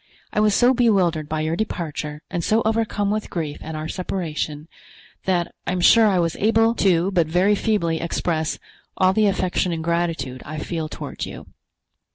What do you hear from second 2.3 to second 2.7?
and so